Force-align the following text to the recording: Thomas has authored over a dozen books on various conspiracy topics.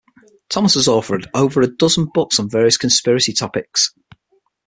Thomas 0.49 0.73
has 0.73 0.87
authored 0.87 1.27
over 1.35 1.61
a 1.61 1.67
dozen 1.67 2.07
books 2.11 2.39
on 2.39 2.49
various 2.49 2.75
conspiracy 2.75 3.33
topics. 3.33 3.93